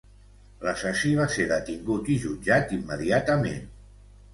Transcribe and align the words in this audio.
L'assassí 0.67 1.11
va 1.21 1.29
ser 1.35 1.47
detingut 1.53 2.11
i 2.17 2.19
jutjat 2.27 2.77
immediatament. 2.83 3.75